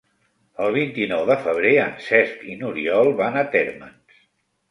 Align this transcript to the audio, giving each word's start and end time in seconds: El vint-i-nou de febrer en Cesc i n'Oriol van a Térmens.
El 0.67 0.71
vint-i-nou 0.75 1.25
de 1.31 1.35
febrer 1.43 1.73
en 1.83 1.93
Cesc 2.05 2.41
i 2.53 2.57
n'Oriol 2.61 3.13
van 3.21 3.37
a 3.43 3.43
Térmens. 3.57 4.25